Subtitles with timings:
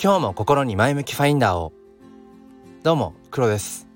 [0.00, 1.72] 今日も心に前向きファインダーを。
[2.84, 3.88] どうも黒です。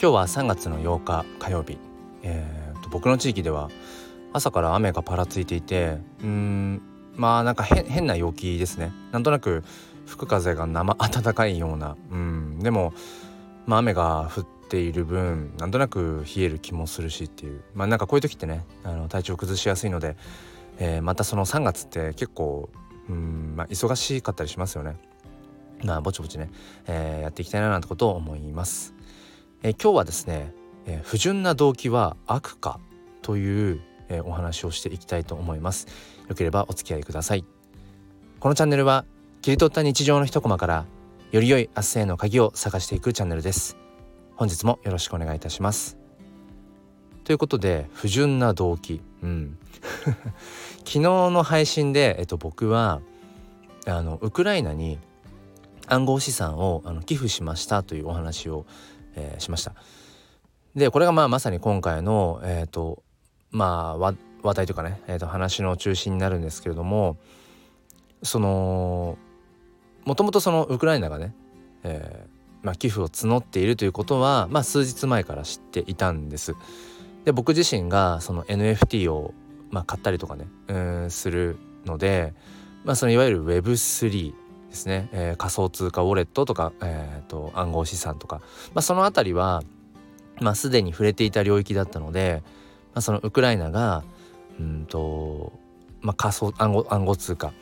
[0.00, 1.78] 今日は3月の8日火曜日、
[2.22, 3.70] えー、と僕の地域では
[4.32, 6.80] 朝から雨がぱらついていてうーん
[7.16, 8.92] まあなんか変な陽気ですね。
[9.10, 9.64] なんとなく
[10.06, 11.96] 吹く風が生 暖かいような。
[12.12, 12.94] うんでも、
[13.66, 17.62] まあ、雨が降っている分なんとなく冷える気もするしっていう。
[17.74, 20.16] まあなんかこういう時ってねあの体調崩しやすいので、
[20.78, 22.70] えー、またその3月って結構
[23.08, 24.96] うんまあ忙しかったりしますよね。
[25.84, 26.50] まあぼちぼちね、
[26.86, 28.94] えー、やっていきたいななんてことを思います。
[29.62, 30.52] えー、今日はですね、
[30.86, 32.80] えー、不純な動機は悪か
[33.22, 33.80] という、
[34.12, 35.86] えお話をしていきたいと思います。
[36.28, 37.44] よければお付き合いください。
[38.40, 39.04] このチャンネルは
[39.40, 40.86] 切り取った日常の一コマから
[41.30, 43.76] より良い明日への鍵を探していくチャンネルです。
[44.34, 45.99] 本日もよろしくお願いいたします。
[47.24, 49.58] ということで不純な動機、うん、
[50.78, 53.00] 昨日の配信で、えっと、僕は
[53.86, 54.98] あのウクライナに
[55.86, 58.64] 暗号資産をあの寄付しましたというお話を、
[59.16, 59.74] えー、しました。
[60.74, 63.02] でこれがまあまさに今回の、えーと
[63.50, 64.14] まあ、話
[64.54, 67.16] 題というかね、えー、と話の中心になるんですけれども
[68.22, 69.18] その
[70.04, 71.34] もともとそのウクライナがね、
[71.82, 76.54] えーまあ、寄付を募っているということは、まあ、数日前から知っていたんです。
[77.24, 79.34] で僕自身がその NFT を
[79.70, 82.34] まあ、買ったりとかねうんするので、
[82.84, 84.34] まあ、そのいわゆる Web3
[84.68, 88.40] ですね、えー、仮想通貨ウォレットとか、えーと、暗号資産とか、
[88.74, 89.62] まあ、その辺りは、
[90.40, 92.42] まあ、すでに触れていた領域だったので、
[92.94, 94.04] まあ、そのウクライナが
[94.58, 95.52] うんと、
[96.02, 97.52] まあ、仮想暗号暗号通貨。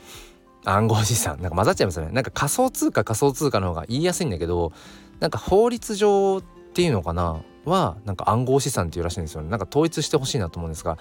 [0.65, 1.41] 暗号資産。
[1.41, 2.12] なんか混ざっちゃいますよね。
[2.12, 4.72] なんか仮想通貨仮想通貨の方が言いやすいんだけど
[5.20, 6.43] なんか法律上っ
[6.75, 7.41] ていうのかな。
[7.69, 9.50] はなんか暗号資産っていうらしいんですよね。
[9.50, 10.98] なんか統一してほしいなと思うんですが、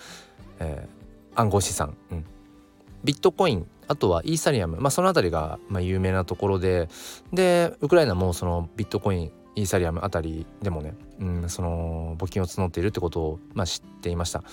[0.59, 0.97] えー
[1.37, 2.25] 暗号資産、うん、
[3.03, 6.89] ビットコインあとはイーサリアム、まあ、その辺りがま有名なところで
[7.31, 14.43] でウクライナもそのビットコインイーサリアムあたりでもね、うん、その募金を募っているってことを、まあ、知っていました。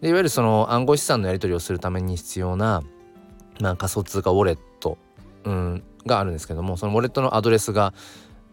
[0.00, 2.82] でいわゆるその暗号資産のやり取りをするために必要な、
[3.60, 4.98] まあ、仮想通貨ウォレット、
[5.44, 7.94] うん、があるんですけどもそのウォレットのアドレスが、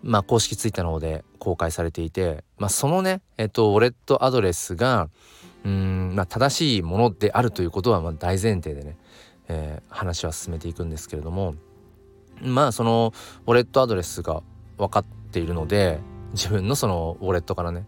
[0.04, 5.10] まあ、公式ツイッターの方で公開されていて、まあ、そのね、えっと、ウォレットアドレスが、
[5.66, 8.98] うんまあ正しいものであるということはまあ大前提でね、
[9.48, 11.56] えー、話は進めていくんですけれども
[12.42, 13.14] まあその
[13.46, 14.44] ウォレットアドレスが
[14.78, 16.00] 分かっているので
[16.34, 17.86] 自分のそのウォレットからね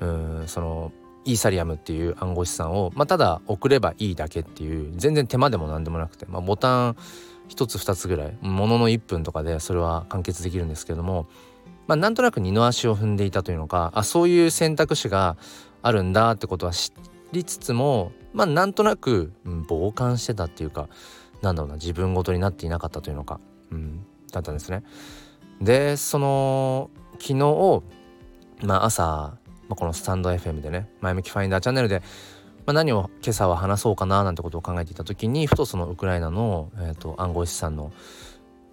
[0.00, 0.92] うんその
[1.24, 6.96] イーサリアムっていう暗号資産を、まあ、ただ送ればいいだけっていう全然手間でも何でもなくて、まあ、ボタン
[7.48, 11.26] 1つ2つぐらいものの1分とかでそれは完結できるんですけれども、
[11.86, 15.36] まあ、なんとなく二の足を踏んでいたというのかあそういう選択肢が
[15.82, 16.92] あるんだってことは知
[17.32, 20.88] りつつもまあなんとなく、うん、傍観してたっていうか
[21.42, 23.40] なんだろうな自分ごとになっていなかったというのか、
[23.70, 24.82] うん、だったんですね。
[25.60, 26.90] でその
[27.20, 27.82] 昨日、
[28.62, 32.00] まあ、朝、まあ、このスタンド FM でね前向きファインダーチャンネルで、
[32.66, 37.92] まあ、何を今朝は話そうかななんてことを考えていた時にふとそのウクライナの、えーと、暗号資産の、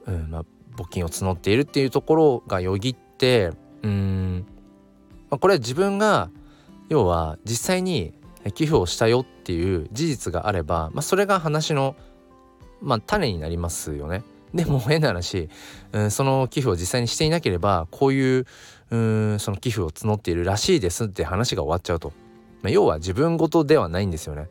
[0.07, 0.45] うんまあ、
[0.75, 3.51] 募金を募っているっていうところがよぎって
[3.83, 4.45] うん、
[5.29, 6.29] まあ、これは自分が
[6.89, 8.13] 要は実際に
[8.53, 11.95] 寄付をしたよっていう事実があれば、まあ、それが話の、
[12.81, 14.23] まあ、種になりますよね。
[14.55, 15.49] でも変な話、
[15.91, 18.45] うん、その寄付を実際にしていなければこういう
[18.89, 22.13] うんその寄付を募っているらしいですって話が終わっちゃうと、
[22.61, 24.47] まあ、要は自分事ではないんですよね。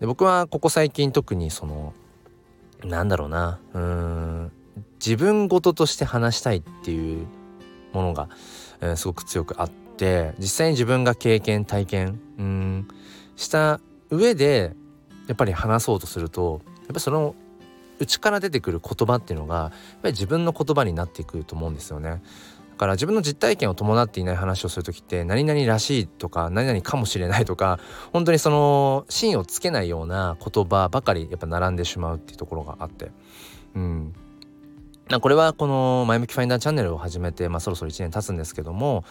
[0.00, 1.92] で僕はここ最近特にその
[2.82, 4.52] なんだろうなうん
[5.04, 7.26] 自分事として話したいっていう
[7.92, 8.30] ものが、
[8.80, 12.88] えー、すごく強くあって実際に自分が経験体験うん
[13.36, 14.74] した上で
[15.26, 17.34] やっぱり話そうとするとやっぱその
[18.00, 19.70] 内から出てくる言葉っていうのがやっ
[20.02, 22.22] ぱり自分の言葉になっていくと思うんですよね。
[22.70, 27.78] だから自分の実体験を伴っていない話をする時って何々らしいとか何々かもしれないとか
[28.10, 33.10] 本当にその芯をつけないような言葉ばかりやっぱ並んでしまうっていうところがあって
[33.74, 34.14] うん
[35.18, 39.04] これはこの前向きファインダーチャンネルを始めて、まあ、そろそろ1年経つんですけども、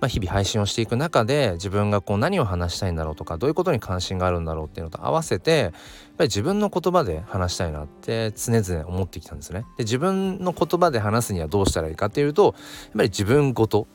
[0.00, 5.72] まあ、日々配信をしていく中で自分がこう何を話したいんだろうとかどういうことに関心があるんだろうっていうのと合わせてやっ
[6.18, 9.64] ぱり自分の言葉で話したいなって常々思ってきたんですね。
[9.78, 12.54] で自分の言葉で話すにはどうしたらいいかっていうとやっ
[12.96, 13.86] ぱり自分ごと、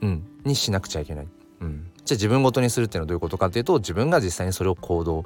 [0.00, 1.28] うん、にしなくちゃいけない。
[1.60, 5.24] うん、じゃあ自分ごとにするっていうのはどういうことかっていうと自分が実際にそれを行動、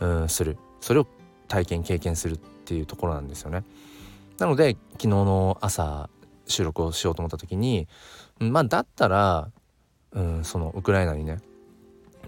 [0.00, 1.06] うん、するそれを
[1.48, 3.64] 体験経験するっていうところなんですよね。
[4.38, 6.08] なので昨日の朝
[6.46, 7.88] 収録をしようと思った時に
[8.38, 9.50] まあだったら、
[10.12, 11.38] うん、そのウクライナにね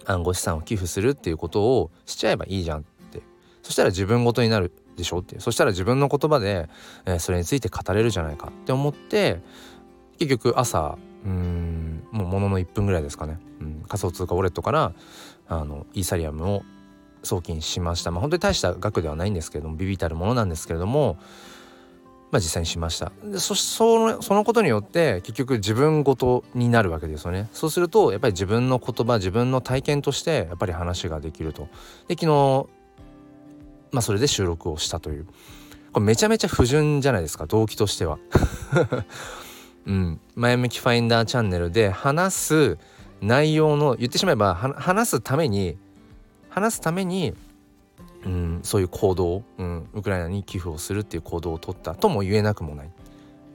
[0.05, 3.23] 暗号資産を寄付するっていうことをしちゃえばいいじゃんって。
[3.63, 6.69] そしたら自分ごとになるでしょってそしたら自分の言葉で、
[7.05, 9.41] えー、それについて語れるじゃないかって思って
[10.19, 14.93] 結局朝うんもうものの1分ぐらいですかね、うん、仮想通貨ウォレットから
[15.49, 16.63] あのイーサリアムを
[17.23, 18.13] 送金しました。
[18.13, 21.19] まあ本当に大した額ではないんですけれどもビビたるものなんですけれども
[22.31, 23.13] まあ実際にしました。
[23.25, 27.49] でそそのそのことによって結局自分ごとになるわけですよね。
[27.53, 31.69] そうするとやっぱり自分の言葉自分の体験としてやっぱり話ができると。
[32.09, 32.67] で昨日
[33.93, 35.27] まあそれで収録をしたという。
[35.93, 38.19] これめちゃめちゃ不純じゃないですか動機としては。
[39.87, 40.21] うん。
[40.35, 42.79] 前向きファインダーチャンネルで話す
[43.23, 45.79] 内容の言ってしまえば話すために
[46.51, 47.35] 話すために
[48.27, 52.91] うん、そういう行動、うん、ウクライナに寄付をするっていう行動を取ったとも言えなくもない。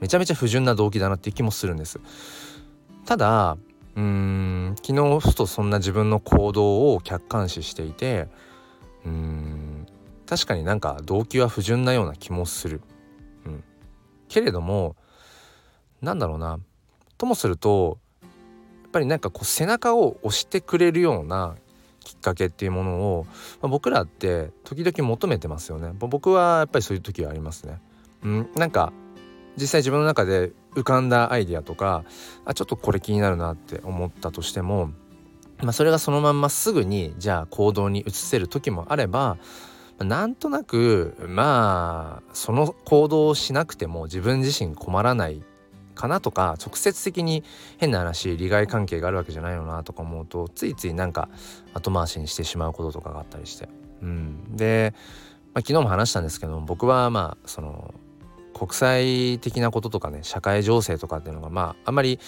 [0.00, 2.00] めちゃめちゃ不純な動機だなって気もするんです。
[3.04, 3.58] ただ
[3.94, 8.28] うん昨日ふとそんな自分の行動を客観視していて
[9.04, 9.86] うん
[10.26, 12.80] 確かになんか動機は不純なような気もする、
[13.44, 13.64] うん、
[14.28, 14.96] けれども
[16.00, 16.58] なんだろうな。
[17.18, 18.28] ともするとや
[18.88, 21.56] っぱりなんかこう背中を押してくれるような
[22.02, 23.26] きっかけっていうものを、
[23.60, 27.80] まあ、僕らって時々求めてますよね僕はやっぱりそういう時はありますね。
[28.24, 28.92] うん、なんか
[29.56, 32.04] 実際自分の中で浮かんだアイディアとか
[32.44, 34.90] あちょっとこれ気になるなって思ったとしても、
[35.62, 39.36] まあ、それがそのまんますぐにじゃあ行動に移せる時もあれば
[39.98, 45.42] なんとなくまあその行動をしなくても自分自身困らない
[46.02, 47.44] かなとか直接的に
[47.78, 51.28] 変な話利害関係があるわけじゃないよなとか思うとついついなんか
[51.74, 53.68] 後回しにしてしまうこととかがあったりして。
[54.02, 54.94] うん、で、
[55.54, 57.94] まあ、昨日も話したんですけど僕はまあその
[58.52, 62.18] 国際的なこととかね社会情勢とかっていうのがまああんまり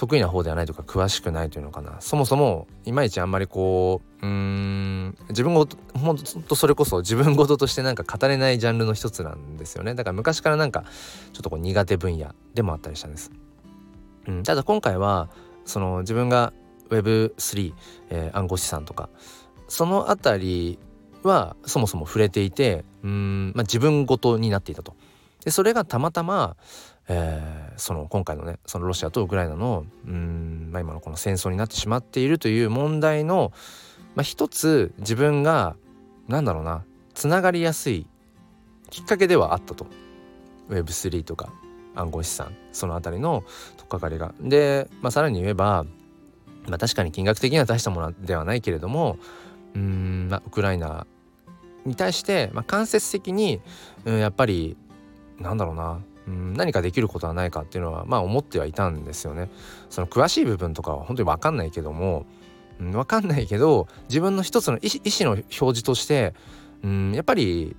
[0.00, 10.84] 得意な方ではないとか詳しくないというのかなそもそもいまいちあんまりこううん自分ごとほんとそれこそ自分事としてなんか語れないジャンルの一つなんですよねだから昔からなんか
[11.34, 13.30] ちょっとこう苦手分野でもあったりしたんです。
[14.26, 15.28] うん、ただ今回は
[15.66, 16.54] その自分が
[16.88, 17.74] Web3、
[18.08, 19.10] えー、暗号資産とか
[19.68, 20.78] その辺り
[21.24, 24.96] はそもそも触れていてうん、まあ、自分ごとになっていたと。
[25.44, 26.56] でそれがたまたま
[27.12, 33.52] えー、その今回のねそのロシアとウクライナのうん、まあ、今のこの戦争になってしまっているという問題の、
[34.14, 35.74] まあ、一つ自分が
[36.28, 36.84] なんだろうな
[37.14, 38.06] つながりやすい
[38.90, 39.88] きっかけではあったと
[40.68, 41.52] Web3 とか
[41.96, 43.42] 暗号資産その辺りの
[43.76, 44.32] 取っかかりが。
[44.40, 45.84] で、まあ、さらに言えば、
[46.68, 49.18] まあ、確かに金額的には大したものではないけれども
[49.74, 51.08] うん、まあ、ウクライナ
[51.84, 53.60] に対して、まあ、間接的に、
[54.04, 54.76] うん、やっぱり
[55.40, 59.50] なんだろうなうん何かできることはないかっていうのはまあ思ってはいたんですよね。
[59.88, 62.26] その詳しい部分とかは本当に分かんないけども、
[62.80, 66.34] うん、分かんないけど自分の一つの意思の表示として、
[66.82, 67.76] うん、やっぱり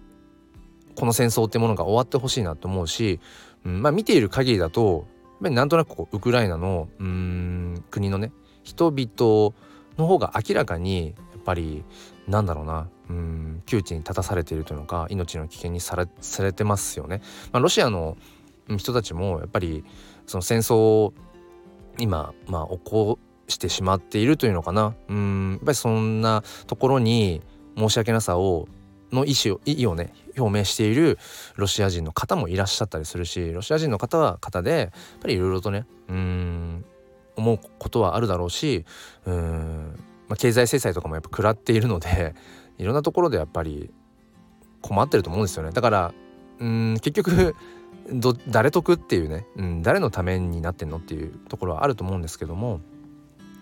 [0.95, 3.19] この戦争ってものが終わってほしいなと思うし、
[3.65, 8.31] うん、まあ見ている限りだとやっぱりなんとなくこうウクライナのうん国のね
[8.63, 9.53] 人々
[9.97, 11.83] の方が明らかにやっぱり
[12.27, 17.21] なんだろうなうん窮地に立たされているというのか命の危険にされされてますよね。
[17.51, 18.17] まあ、ロシアの
[18.77, 19.83] 人たちもやっぱり
[20.25, 21.13] その戦争を
[21.99, 27.41] 今まあ起こしてしまっているというのかなうんやっぱりそんなところに
[27.77, 28.69] 申し訳なさを
[29.11, 31.19] の意思を意をね表明している
[31.57, 36.85] ロシア人の方もいらっしゃったりするしロシア人の方は方でやっぱりいろいろとねうん
[37.35, 38.85] 思うことはあるだろうし
[39.25, 39.95] うん、
[40.29, 42.35] まあ、経済制裁とかもやっぱ食らっているので
[42.81, 43.91] いろんなところでやっぱり
[44.81, 45.71] 困ってると思うんですよね。
[45.71, 46.13] だから
[46.59, 47.55] うん結局
[48.11, 52.81] ど誰得っていうね、うん、誰のためになってんのっていうところはあると思うんですけども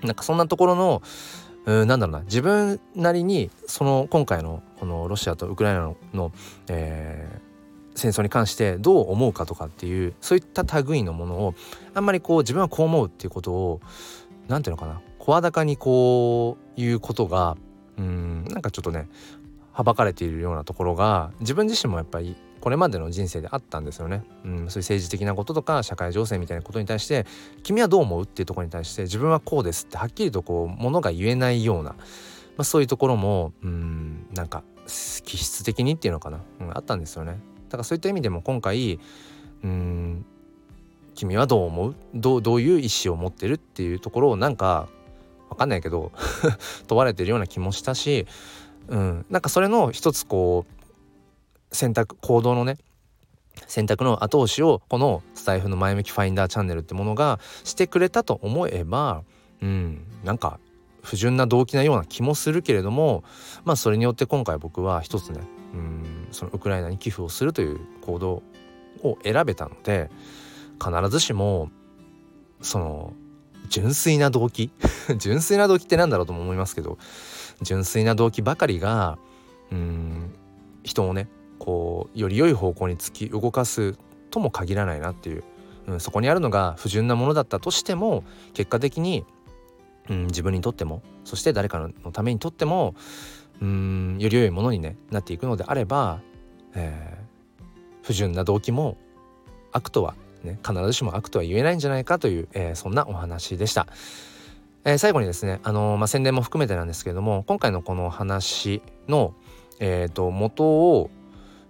[0.01, 1.01] なんかそんなところの
[1.65, 6.31] うんなんだろうな自分なりにその今回のこのロシアとウクライナのの、
[6.69, 11.55] えー、戦争に関してどう思うかとかっていうそういった類のものを
[11.93, 13.81] あんまりこう自分はこう思うっていうことを
[14.47, 17.57] 何て言うのかな声高にこういうことが
[17.99, 19.07] うんなんかちょっとね
[19.73, 27.25] はばかれているようなところが自分自身もやっぱりこれまでの人生であったんですよね、うん、そういう政治的なこととか社会情勢みたいなことに対して
[27.63, 31.95] 君はどう思うっていうところに対して自分はこうですってはっきりとこうものが言えないような、ま
[32.59, 37.39] あ、そういうところもうんなんか気質的にっていうのかな、うん、あったんですよね。
[37.67, 38.99] だからそういった意味でも今回
[39.63, 40.25] うん
[41.15, 44.87] 君はどう思うどういう意思を持ってるっていうところをなんか
[45.49, 46.11] 分かんないけど
[46.87, 48.27] 問われてるような気もしたし、
[48.87, 52.77] うん、なんかそれの一つこう選択行動のね
[53.67, 59.23] 選択の後押しをこのスタイフの前向きファインダーチャンネルってものがしてくれたと思えば
[59.61, 60.01] うん。
[60.23, 60.59] なんか
[61.01, 63.23] 不純な動機なような気もするけれども
[63.63, 65.41] まあそれによって今回僕は一つね
[65.73, 66.27] うん。
[66.31, 68.43] そのウクライナに寄付をするという行動
[69.03, 70.09] を選べたので
[70.83, 71.69] 必ずしも
[72.61, 73.13] その
[73.69, 74.71] 純粋な動機？
[75.17, 76.97] 純粋な動機って何だろうとも思いますけど
[77.61, 79.17] 純粋な動機ばかりが
[79.71, 80.33] うん
[80.83, 81.27] 人をね
[81.59, 83.95] こうより良い方向に突き動かす
[84.31, 85.43] とも限らないなっていう、
[85.88, 88.23] うん、そこにあるのが不純なものだったとしても
[88.53, 89.25] 結果的に、
[90.09, 92.95] うん、自分にとってもそして誰かのためにとっても
[93.61, 96.21] うんより良いものに、ね、なっていくのであれば、
[96.73, 97.63] えー、
[98.03, 98.97] 不純な動機も
[99.71, 103.88] 悪とは、ね、必ずしも悪とは言えないんじゃないかという、えー、そんなお話でした。
[104.86, 109.34] えー、最後にですね、あのまあ、宣伝も含めてなんですけれども今回のこの話の、
[109.79, 111.10] えーと、元を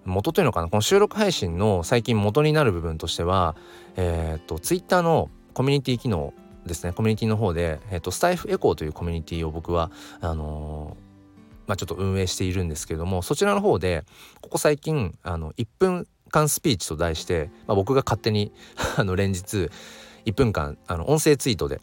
[0.06, 3.56] 元というのかなこの収録配信の最近元になる部分としては、
[3.96, 6.34] えーと、ツイッターのコミュニティ機能
[6.66, 11.10] ですねコミュニティの方で、えーと、スタイフエコーというコミュニティを僕はあのー
[11.70, 14.04] まあ、ちょっと運営しているんですけれどもそちらの方で
[14.42, 18.52] ここ最近あの1分間スピーチと題して、まあ、僕が勝手に
[18.98, 19.70] あの連日
[20.26, 21.82] 1分間あの音声ツイートで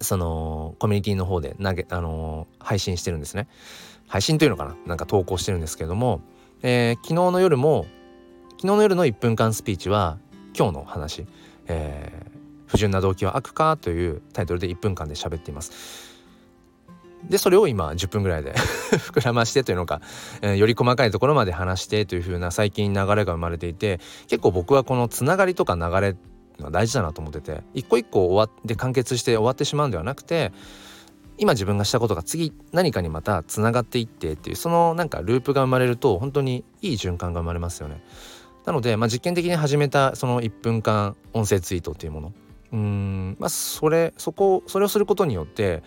[0.00, 3.48] そのコミュニティの方で投げ、あのー、配信してるんですね。
[4.06, 4.76] 配信というのかな？
[4.86, 6.20] なんか投稿してるんですけれども、
[6.62, 7.86] えー、昨日の夜も
[8.52, 10.18] 昨日の夜の1分間スピーチは
[10.56, 11.26] 今日の話、
[11.66, 12.30] えー、
[12.66, 16.09] 不純な動機は悪かというタイトルで1分間で喋っています。
[17.28, 18.54] でそれを今10分ぐらいで
[19.12, 20.00] 膨らましてというのか、
[20.42, 26.16] えー、より細かいところまで話してという風な最近流れが生まれていて結構僕はこのつながりとか流れ
[26.60, 30.52] が大事だなと思ってて一個一個終わって完結して終わってしまうんではなくて
[31.38, 38.02] 今自分がしたことが次何かにまたつながっていってっていうそのなんかループが生まれると本当にいい循環が生まれますよね。
[38.66, 42.32] なので、まあ、実験的に始めたその1分間音声ツイートっていうもの
[42.72, 45.82] うんまあそれそこそれをすることによって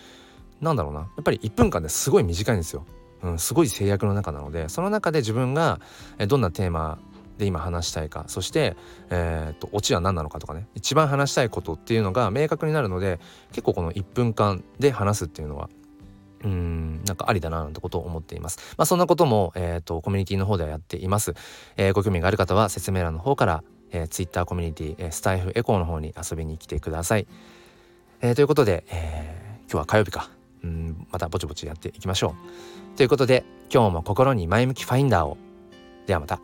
[0.62, 2.86] なんだろうなやっぱり1分間ですごい短いんですよ。
[3.24, 5.80] うん、すごい制約の中なのでその中で自分が
[6.28, 7.00] どんなテーマ
[7.38, 8.76] で今話したいかそして、
[9.10, 13.20] えーと、オチは何なのかとかね一番話したいことっていうのが明確になるので
[13.50, 15.70] 結構この1分間で話すっていうのは
[16.44, 18.76] うんなんかありだななんてことを思っています。
[18.78, 21.34] まあそんなことも、えーと、コミュニティの方ではやっています。
[21.78, 27.28] えー、ご興味がある方は説明欄の方から、えー、Twitter コミュニティ、えー、スタイフエコーの方に遊びに来てください。
[28.22, 30.43] えー、ということで、えー、今日は火曜日か。
[30.64, 32.36] うんまたぼちぼちやっていきましょ
[32.94, 32.98] う。
[32.98, 35.38] ということで今日も心に前向きファインダーを
[36.08, 36.40] ではまた。